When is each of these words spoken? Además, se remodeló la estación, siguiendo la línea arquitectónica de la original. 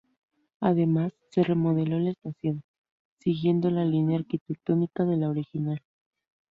Además, 0.61 1.13
se 1.29 1.43
remodeló 1.43 1.99
la 1.99 2.09
estación, 2.09 2.63
siguiendo 3.19 3.69
la 3.69 3.85
línea 3.85 4.17
arquitectónica 4.17 5.05
de 5.05 5.15
la 5.17 5.29
original. 5.29 5.83